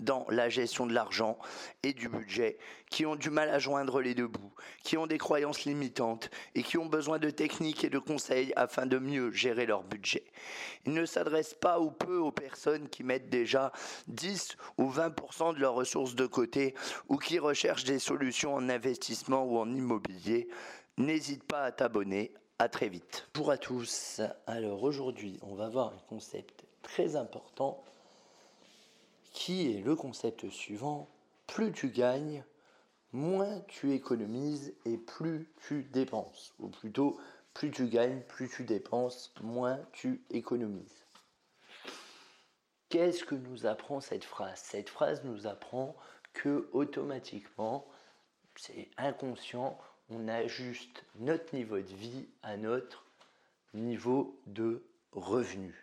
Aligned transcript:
dans 0.00 0.26
la 0.28 0.48
gestion 0.48 0.86
de 0.86 0.92
l'argent 0.92 1.38
et 1.82 1.92
du 1.92 2.08
budget, 2.08 2.58
qui 2.90 3.06
ont 3.06 3.16
du 3.16 3.30
mal 3.30 3.48
à 3.48 3.58
joindre 3.58 4.00
les 4.00 4.14
deux 4.14 4.26
bouts, 4.26 4.52
qui 4.82 4.96
ont 4.96 5.06
des 5.06 5.18
croyances 5.18 5.64
limitantes 5.64 6.30
et 6.54 6.62
qui 6.62 6.78
ont 6.78 6.86
besoin 6.86 7.18
de 7.18 7.30
techniques 7.30 7.84
et 7.84 7.90
de 7.90 7.98
conseils 7.98 8.52
afin 8.56 8.86
de 8.86 8.98
mieux 8.98 9.30
gérer 9.30 9.66
leur 9.66 9.82
budget. 9.82 10.24
Il 10.84 10.92
ne 10.92 11.06
s'adresse 11.06 11.54
pas 11.54 11.80
ou 11.80 11.90
peu 11.90 12.18
aux 12.18 12.32
personnes 12.32 12.88
qui 12.88 13.04
mettent 13.04 13.30
déjà 13.30 13.72
10 14.08 14.56
ou 14.78 14.90
20% 14.90 15.54
de 15.54 15.60
leurs 15.60 15.74
ressources 15.74 16.14
de 16.14 16.26
côté 16.26 16.74
ou 17.08 17.16
qui 17.16 17.38
recherchent 17.38 17.84
des 17.84 17.98
solutions 17.98 18.54
en 18.54 18.68
investissement 18.68 19.44
ou 19.44 19.58
en 19.58 19.72
immobilier. 19.72 20.48
N'hésite 20.98 21.44
pas 21.44 21.62
à 21.62 21.72
t'abonner. 21.72 22.32
À 22.58 22.70
très 22.70 22.88
vite. 22.88 23.28
Bonjour 23.34 23.50
à 23.50 23.58
tous. 23.58 24.22
Alors 24.46 24.82
aujourd'hui, 24.82 25.38
on 25.42 25.54
va 25.54 25.68
voir 25.68 25.88
un 25.88 26.08
concept 26.08 26.64
très 26.82 27.14
important 27.14 27.84
qui 29.36 29.70
est 29.70 29.82
le 29.82 29.94
concept 29.94 30.48
suivant. 30.48 31.08
Plus 31.46 31.70
tu 31.70 31.90
gagnes, 31.90 32.42
moins 33.12 33.60
tu 33.68 33.92
économises 33.92 34.74
et 34.86 34.96
plus 34.96 35.52
tu 35.68 35.82
dépenses. 35.84 36.54
Ou 36.58 36.68
plutôt, 36.68 37.20
plus 37.52 37.70
tu 37.70 37.86
gagnes, 37.86 38.22
plus 38.22 38.48
tu 38.48 38.64
dépenses, 38.64 39.34
moins 39.42 39.78
tu 39.92 40.24
économises. 40.30 41.04
Qu'est-ce 42.88 43.24
que 43.24 43.34
nous 43.34 43.66
apprend 43.66 44.00
cette 44.00 44.24
phrase? 44.24 44.58
Cette 44.58 44.88
phrase 44.88 45.22
nous 45.22 45.46
apprend 45.46 45.94
que 46.32 46.70
automatiquement, 46.72 47.86
c'est 48.56 48.88
inconscient, 48.96 49.78
on 50.08 50.28
ajuste 50.28 51.04
notre 51.16 51.54
niveau 51.54 51.78
de 51.78 51.94
vie 51.94 52.26
à 52.42 52.56
notre 52.56 53.04
niveau 53.74 54.40
de 54.46 54.82
revenu. 55.12 55.74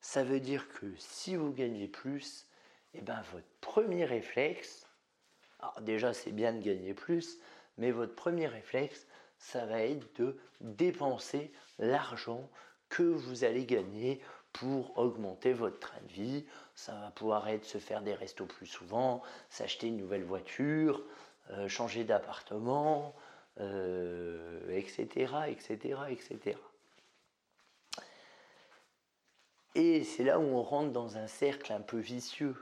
Ça 0.00 0.22
veut 0.22 0.40
dire 0.40 0.68
que 0.68 0.86
si 0.96 1.34
vous 1.34 1.52
gagnez 1.52 1.88
plus, 1.88 2.46
eh 2.94 3.00
ben 3.00 3.22
votre 3.32 3.46
premier 3.60 4.04
réflexe, 4.04 4.86
déjà 5.80 6.12
c'est 6.12 6.32
bien 6.32 6.52
de 6.52 6.60
gagner 6.60 6.94
plus, 6.94 7.38
mais 7.78 7.90
votre 7.90 8.14
premier 8.14 8.46
réflexe, 8.46 9.06
ça 9.38 9.66
va 9.66 9.82
être 9.82 10.20
de 10.20 10.36
dépenser 10.60 11.52
l'argent 11.78 12.48
que 12.88 13.02
vous 13.02 13.44
allez 13.44 13.64
gagner 13.64 14.20
pour 14.52 14.98
augmenter 14.98 15.52
votre 15.52 15.78
train 15.78 16.00
de 16.06 16.12
vie. 16.12 16.44
Ça 16.74 16.92
va 16.94 17.10
pouvoir 17.10 17.48
être 17.48 17.64
se 17.64 17.78
faire 17.78 18.02
des 18.02 18.14
restos 18.14 18.46
plus 18.46 18.66
souvent, 18.66 19.22
s'acheter 19.48 19.86
une 19.88 19.96
nouvelle 19.96 20.24
voiture, 20.24 21.02
euh, 21.50 21.68
changer 21.68 22.04
d'appartement, 22.04 23.14
etc., 24.70 25.30
etc., 25.48 25.98
etc. 26.10 26.56
Et 29.74 30.04
c'est 30.04 30.24
là 30.24 30.38
où 30.38 30.42
on 30.42 30.62
rentre 30.62 30.92
dans 30.92 31.16
un 31.16 31.26
cercle 31.26 31.72
un 31.72 31.80
peu 31.80 31.98
vicieux. 31.98 32.56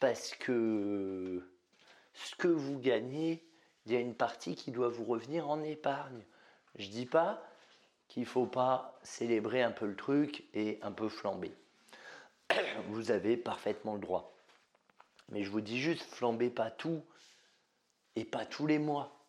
Parce 0.00 0.34
que 0.34 1.46
ce 2.14 2.34
que 2.36 2.48
vous 2.48 2.78
gagnez, 2.78 3.46
il 3.84 3.92
y 3.92 3.96
a 3.96 4.00
une 4.00 4.14
partie 4.14 4.56
qui 4.56 4.70
doit 4.70 4.88
vous 4.88 5.04
revenir 5.04 5.48
en 5.48 5.62
épargne. 5.62 6.24
Je 6.76 6.88
dis 6.88 7.06
pas 7.06 7.42
qu'il 8.08 8.24
faut 8.24 8.46
pas 8.46 8.98
célébrer 9.02 9.62
un 9.62 9.70
peu 9.70 9.86
le 9.86 9.94
truc 9.94 10.44
et 10.54 10.78
un 10.82 10.90
peu 10.90 11.08
flamber. 11.08 11.52
Vous 12.88 13.10
avez 13.10 13.36
parfaitement 13.36 13.94
le 13.94 14.00
droit. 14.00 14.34
Mais 15.28 15.44
je 15.44 15.50
vous 15.50 15.60
dis 15.60 15.78
juste, 15.78 16.12
flambez 16.12 16.50
pas 16.50 16.70
tout 16.70 17.04
et 18.16 18.24
pas 18.24 18.44
tous 18.44 18.66
les 18.66 18.78
mois. 18.78 19.24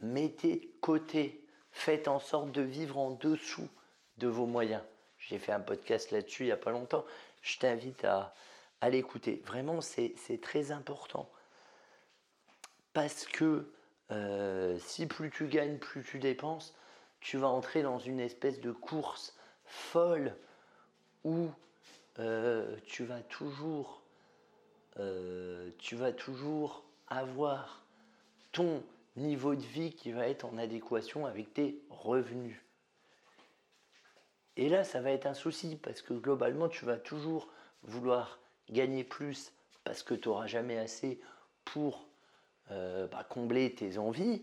Mettez 0.00 0.74
côté, 0.82 1.46
faites 1.70 2.08
en 2.08 2.18
sorte 2.18 2.52
de 2.52 2.60
vivre 2.60 2.98
en 2.98 3.12
dessous 3.12 3.68
de 4.18 4.28
vos 4.28 4.46
moyens. 4.46 4.82
J'ai 5.18 5.38
fait 5.38 5.52
un 5.52 5.60
podcast 5.60 6.10
là-dessus 6.10 6.42
il 6.42 6.46
n'y 6.46 6.52
a 6.52 6.58
pas 6.58 6.70
longtemps. 6.70 7.04
Je 7.40 7.58
t'invite 7.58 8.04
à, 8.04 8.34
l'écouter. 8.88 9.42
Vraiment, 9.46 9.80
c'est 9.80 10.40
très 10.40 10.72
important. 10.72 11.30
Parce 12.92 13.26
que 13.26 13.70
euh, 14.10 14.78
si 14.80 15.06
plus 15.06 15.30
tu 15.30 15.46
gagnes, 15.46 15.78
plus 15.78 16.02
tu 16.02 16.18
dépenses, 16.18 16.74
tu 17.20 17.36
vas 17.36 17.48
entrer 17.48 17.82
dans 17.82 17.98
une 17.98 18.20
espèce 18.20 18.60
de 18.60 18.72
course 18.72 19.36
folle 19.64 20.34
où 21.24 21.48
euh, 22.18 22.76
tu 22.86 23.04
vas 23.04 23.20
toujours, 23.20 24.02
euh, 24.98 25.70
tu 25.78 25.94
vas 25.94 26.12
toujours 26.12 26.84
avoir 27.08 27.84
ton 28.52 28.82
niveau 29.16 29.54
de 29.54 29.62
vie 29.62 29.92
qui 29.92 30.12
va 30.12 30.26
être 30.26 30.44
en 30.44 30.56
adéquation 30.58 31.26
avec 31.26 31.52
tes 31.52 31.80
revenus. 31.90 32.58
Et 34.56 34.68
là, 34.68 34.82
ça 34.82 35.00
va 35.00 35.10
être 35.10 35.26
un 35.26 35.34
souci 35.34 35.76
parce 35.76 36.02
que 36.02 36.14
globalement, 36.14 36.68
tu 36.68 36.84
vas 36.84 36.96
toujours 36.96 37.48
vouloir 37.82 38.40
gagner 38.70 39.04
plus 39.04 39.52
parce 39.84 40.02
que 40.02 40.14
tu 40.14 40.28
n'auras 40.28 40.46
jamais 40.46 40.78
assez 40.78 41.20
pour 41.64 42.06
euh, 42.70 43.06
bah, 43.08 43.24
combler 43.28 43.74
tes 43.74 43.98
envies. 43.98 44.42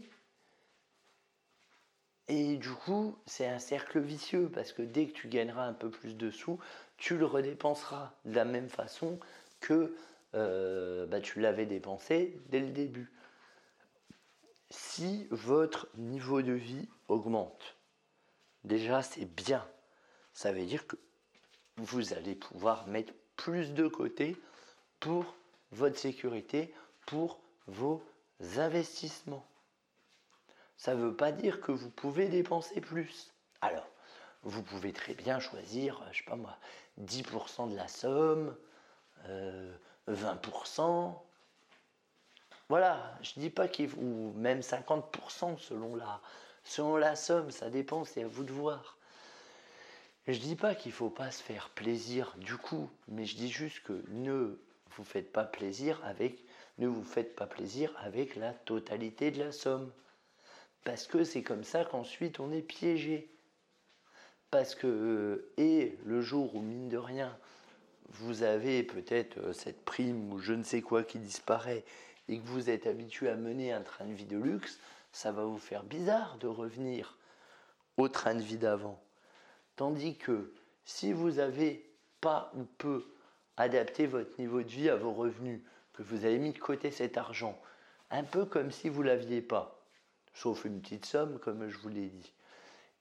Et 2.27 2.57
du 2.57 2.71
coup, 2.71 3.17
c'est 3.25 3.47
un 3.47 3.59
cercle 3.59 3.99
vicieux 3.99 4.49
parce 4.53 4.73
que 4.73 4.81
dès 4.81 5.07
que 5.07 5.13
tu 5.13 5.27
gagneras 5.29 5.65
un 5.65 5.73
peu 5.73 5.89
plus 5.89 6.15
de 6.15 6.29
sous, 6.29 6.59
tu 6.97 7.17
le 7.17 7.25
redépenseras 7.25 8.13
de 8.25 8.35
la 8.35 8.45
même 8.45 8.69
façon 8.69 9.19
que 9.61 9.95
euh, 10.35 11.05
bah, 11.05 11.21
tu 11.21 11.39
l'avais 11.39 11.65
dépensé 11.65 12.37
dès 12.49 12.59
le 12.59 12.69
début 12.69 13.11
si 14.69 15.27
votre 15.31 15.87
niveau 15.95 16.41
de 16.41 16.53
vie 16.53 16.87
augmente, 17.07 17.77
déjà 18.63 19.01
c'est 19.01 19.25
bien. 19.25 19.65
Ça 20.33 20.51
veut 20.51 20.65
dire 20.65 20.85
que 20.87 20.97
vous 21.77 22.13
allez 22.13 22.35
pouvoir 22.35 22.87
mettre 22.87 23.13
plus 23.37 23.73
de 23.73 23.87
côté 23.87 24.35
pour 24.99 25.35
votre 25.71 25.97
sécurité, 25.97 26.73
pour 27.05 27.39
vos 27.67 28.03
investissements. 28.57 29.45
Ça 30.75 30.93
ne 30.93 31.01
veut 31.01 31.15
pas 31.15 31.31
dire 31.31 31.61
que 31.61 31.71
vous 31.71 31.89
pouvez 31.89 32.27
dépenser 32.27 32.81
plus. 32.81 33.33
Alors, 33.61 33.87
vous 34.43 34.61
pouvez 34.61 34.93
très 34.93 35.13
bien 35.13 35.39
choisir, 35.39 36.03
je 36.11 36.19
sais 36.19 36.23
pas 36.25 36.35
moi, 36.35 36.57
10% 37.01 37.71
de 37.71 37.75
la 37.75 37.87
somme, 37.87 38.55
20%, 39.27 39.29
euh, 39.29 41.11
voilà, 42.69 43.17
je 43.21 43.39
dis 43.39 43.49
pas 43.49 43.67
qu'il 43.67 43.93
ou 43.95 44.33
même 44.35 44.59
50% 44.59 45.57
selon 45.57 45.95
la, 45.95 46.21
selon 46.63 46.97
la 46.97 47.15
somme, 47.15 47.49
ça 47.49 47.69
dépend, 47.69 48.03
c'est 48.03 48.23
à 48.23 48.27
vous 48.27 48.43
de 48.43 48.51
voir. 48.51 48.96
Je 50.27 50.39
dis 50.39 50.57
pas 50.57 50.75
qu'il 50.75 50.91
faut 50.91 51.09
pas 51.09 51.31
se 51.31 51.41
faire 51.41 51.69
plaisir 51.69 52.35
du 52.37 52.57
coup, 52.57 52.89
mais 53.07 53.25
je 53.25 53.37
dis 53.37 53.49
juste 53.49 53.81
que 53.83 54.03
ne 54.09 54.59
vous 54.91 55.03
faites 55.05 55.31
pas 55.31 55.45
plaisir 55.45 56.01
avec, 56.03 56.43
ne 56.79 56.87
vous 56.87 57.03
faites 57.03 57.33
pas 57.33 57.47
plaisir 57.47 57.95
avec 57.97 58.35
la 58.35 58.51
totalité 58.51 59.31
de 59.31 59.39
la 59.39 59.53
somme, 59.53 59.89
parce 60.83 61.07
que 61.07 61.23
c'est 61.23 61.43
comme 61.43 61.63
ça 61.63 61.85
qu'ensuite 61.85 62.41
on 62.41 62.51
est 62.51 62.61
piégé. 62.61 63.31
Parce 64.51 64.75
que 64.75 64.87
euh, 64.87 65.53
et 65.57 65.97
le 66.05 66.21
jour 66.21 66.55
où 66.55 66.61
mine 66.61 66.89
de 66.89 66.97
rien 66.97 67.37
vous 68.09 68.43
avez 68.43 68.83
peut-être 68.83 69.37
euh, 69.39 69.53
cette 69.53 69.83
prime 69.83 70.31
ou 70.31 70.39
je 70.39 70.53
ne 70.53 70.63
sais 70.63 70.81
quoi 70.81 71.03
qui 71.03 71.19
disparaît 71.19 71.83
et 72.27 72.39
que 72.39 72.45
vous 72.47 72.69
êtes 72.69 72.87
habitué 72.87 73.29
à 73.29 73.35
mener 73.35 73.71
un 73.71 73.81
train 73.81 74.05
de 74.05 74.13
vie 74.13 74.25
de 74.25 74.37
luxe, 74.37 74.79
ça 75.11 75.31
va 75.31 75.45
vous 75.45 75.57
faire 75.57 75.83
bizarre 75.83 76.37
de 76.37 76.47
revenir 76.47 77.17
au 77.97 78.09
train 78.09 78.35
de 78.35 78.41
vie 78.41 78.57
d'avant. 78.57 79.01
Tandis 79.77 80.17
que 80.17 80.53
si 80.83 81.13
vous 81.13 81.39
avez 81.39 81.89
pas 82.19 82.51
ou 82.57 82.65
peu 82.77 83.05
adapté 83.55 84.05
votre 84.05 84.37
niveau 84.39 84.61
de 84.61 84.67
vie 84.67 84.89
à 84.89 84.97
vos 84.97 85.13
revenus, 85.13 85.61
que 85.93 86.03
vous 86.03 86.25
avez 86.25 86.37
mis 86.37 86.51
de 86.51 86.59
côté 86.59 86.91
cet 86.91 87.17
argent, 87.17 87.59
un 88.11 88.23
peu 88.23 88.45
comme 88.45 88.71
si 88.71 88.89
vous 88.89 89.01
l'aviez 89.03 89.41
pas, 89.41 89.79
sauf 90.33 90.65
une 90.65 90.81
petite 90.81 91.05
somme 91.05 91.39
comme 91.39 91.69
je 91.69 91.77
vous 91.77 91.89
l'ai 91.89 92.09
dit, 92.09 92.33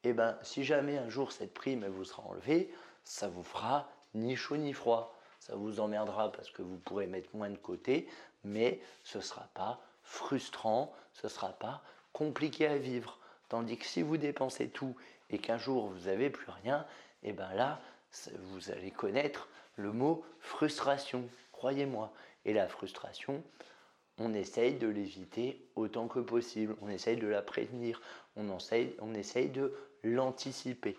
et 0.05 0.11
eh 0.11 0.13
bien 0.13 0.39
si 0.43 0.63
jamais 0.63 0.97
un 0.97 1.09
jour 1.09 1.33
cette 1.33 1.53
prime 1.53 1.85
vous 1.89 2.05
sera 2.05 2.23
enlevée, 2.23 2.73
ça 3.03 3.29
vous 3.29 3.43
fera 3.43 3.91
ni 4.15 4.37
chaud 4.37 4.57
ni 4.57 4.73
froid 4.73 5.17
ça 5.47 5.55
vous 5.55 5.79
emmerdera 5.79 6.33
parce 6.33 6.51
que 6.51 6.63
vous 6.63 6.77
pourrez 6.79 7.07
mettre 7.07 7.29
moins 7.35 7.51
de 7.51 7.57
côté, 7.57 8.09
mais 8.43 8.81
ce 9.05 9.19
ne 9.19 9.23
sera 9.23 9.49
pas 9.55 9.81
frustrant, 10.03 10.93
ce 11.13 11.29
ne 11.29 11.31
sera 11.31 11.53
pas 11.53 11.83
compliqué 12.13 12.67
à 12.67 12.79
vivre. 12.79 13.21
Tandis 13.49 13.79
que 13.79 13.87
si 13.87 14.03
vous 14.03 14.17
dépensez 14.17 14.69
tout 14.69 14.97
et 15.31 15.39
qu'un 15.39 15.59
jour 15.59 15.89
vous 15.89 16.07
n'avez 16.07 16.31
plus 16.31 16.51
rien, 16.63 16.87
et 17.23 17.31
eh 17.31 17.33
bien 17.33 17.53
là, 17.55 17.81
vous 18.39 18.71
allez 18.71 18.91
connaître 18.91 19.49
le 19.77 19.93
mot 19.93 20.25
frustration, 20.41 21.29
croyez-moi. 21.53 22.13
Et 22.45 22.53
la 22.53 22.69
frustration, 22.69 23.43
on 24.19 24.33
essaye 24.33 24.75
de 24.75 24.87
l'éviter 24.87 25.61
autant 25.75 26.07
que 26.07 26.21
possible, 26.21 26.77
on 26.81 26.89
essaye 26.89 27.17
de 27.17 27.27
la 27.27 27.43
prévenir, 27.43 28.01
on 28.37 28.57
essaye, 28.57 28.95
on 29.01 29.15
essaye 29.15 29.49
de 29.49 29.75
l'anticiper. 30.05 30.97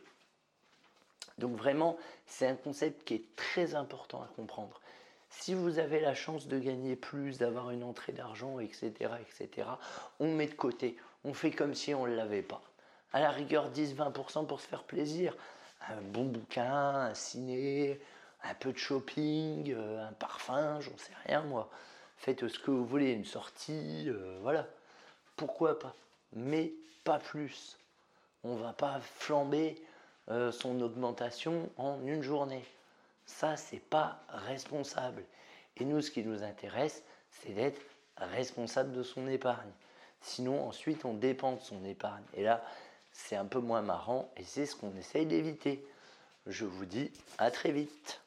Donc 1.38 1.56
vraiment, 1.56 1.98
c'est 2.26 2.48
un 2.48 2.56
concept 2.56 3.06
qui 3.06 3.16
est 3.16 3.36
très 3.36 3.76
important 3.76 4.22
à 4.22 4.28
comprendre. 4.36 4.82
Si 5.30 5.54
vous 5.54 5.78
avez 5.80 6.00
la 6.00 6.16
chance 6.16 6.48
de 6.48 6.58
gagner 6.58 6.96
plus, 6.96 7.38
d'avoir 7.38 7.72
une 7.72 7.84
entrée 7.84 8.14
d'argent, 8.14 8.60
etc., 8.60 8.92
etc., 9.22 9.68
on 10.20 10.34
met 10.34 10.48
de 10.48 10.54
côté. 10.54 10.98
On 11.28 11.34
fait 11.34 11.52
comme 11.52 11.76
si 11.76 11.94
on 11.94 12.08
ne 12.08 12.16
l'avait 12.16 12.42
pas. 12.42 12.62
À 13.12 13.20
la 13.20 13.32
rigueur, 13.32 13.70
10-20% 13.70 14.48
pour 14.48 14.62
se 14.62 14.68
faire 14.68 14.84
plaisir. 14.84 15.36
Un 15.90 16.00
bon 16.02 16.24
bouquin, 16.24 16.72
un 16.72 17.14
ciné, 17.16 18.00
un 18.44 18.54
peu 18.54 18.72
de 18.72 18.78
shopping, 18.78 19.74
euh, 19.74 20.08
un 20.08 20.14
parfum, 20.14 20.80
j'en 20.80 20.98
sais 20.98 21.12
rien 21.26 21.42
moi. 21.42 21.70
Faites 22.16 22.48
ce 22.48 22.58
que 22.58 22.72
vous 22.72 22.86
voulez, 22.86 23.12
une 23.12 23.26
sortie, 23.26 24.06
euh, 24.08 24.40
voilà. 24.42 24.68
Pourquoi 25.36 25.78
pas? 25.78 25.94
Mais 26.32 26.72
pas 27.04 27.20
plus. 27.20 27.78
On 28.46 28.56
va 28.56 28.72
pas 28.72 29.02
flamber 29.02 29.76
euh, 30.30 30.54
son 30.54 30.80
augmentation 30.80 31.70
en 31.76 32.00
une 32.08 32.22
journée. 32.22 32.64
Ça, 33.26 33.58
c'est 33.58 33.84
pas 33.84 34.22
responsable. 34.30 35.26
Et 35.76 35.84
nous, 35.84 36.02
ce 36.02 36.10
qui 36.10 36.24
nous 36.24 36.42
intéresse, 36.42 37.04
c'est 37.32 37.52
d'être 37.52 37.82
responsable 38.16 38.94
de 38.94 39.04
son 39.04 39.28
épargne. 39.28 39.74
Sinon, 40.28 40.68
ensuite, 40.68 41.06
on 41.06 41.14
dépend 41.14 41.54
de 41.54 41.62
son 41.62 41.86
épargne. 41.86 42.24
Et 42.34 42.44
là, 42.44 42.62
c'est 43.14 43.38
un 43.38 43.46
peu 43.46 43.60
moins 43.60 43.82
marrant 43.82 44.30
et 44.36 44.44
c'est 44.44 44.66
ce 44.66 44.76
qu'on 44.76 44.94
essaye 44.98 45.26
d'éviter. 45.26 45.84
Je 46.46 46.66
vous 46.66 46.86
dis 46.86 47.12
à 47.38 47.50
très 47.50 47.72
vite. 47.72 48.22